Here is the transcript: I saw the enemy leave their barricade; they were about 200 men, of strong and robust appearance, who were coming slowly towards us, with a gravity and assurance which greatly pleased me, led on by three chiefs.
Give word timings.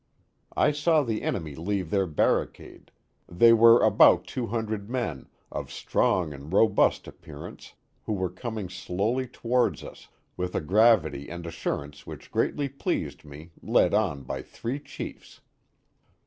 I 0.57 0.71
saw 0.71 1.03
the 1.03 1.21
enemy 1.21 1.53
leave 1.53 1.91
their 1.91 2.07
barricade; 2.07 2.89
they 3.29 3.53
were 3.53 3.83
about 3.83 4.25
200 4.25 4.89
men, 4.89 5.27
of 5.51 5.71
strong 5.71 6.33
and 6.33 6.51
robust 6.51 7.07
appearance, 7.07 7.73
who 8.05 8.13
were 8.13 8.31
coming 8.31 8.67
slowly 8.67 9.27
towards 9.27 9.83
us, 9.83 10.07
with 10.35 10.55
a 10.55 10.61
gravity 10.61 11.29
and 11.29 11.45
assurance 11.45 12.07
which 12.07 12.31
greatly 12.31 12.67
pleased 12.67 13.23
me, 13.23 13.51
led 13.61 13.93
on 13.93 14.23
by 14.23 14.41
three 14.41 14.79
chiefs. 14.79 15.41